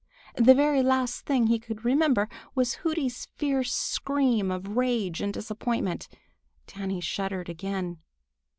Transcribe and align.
The 0.37 0.55
very 0.55 0.81
last 0.81 1.27
thing 1.27 1.45
he 1.45 1.59
could 1.59 1.85
remember 1.85 2.27
was 2.55 2.73
Hooty's 2.81 3.27
fierce 3.35 3.71
scream 3.71 4.49
of 4.49 4.75
rage 4.75 5.21
and 5.21 5.31
disappointment. 5.31 6.07
Danny 6.65 7.01
shuddered 7.01 7.49
again. 7.49 7.99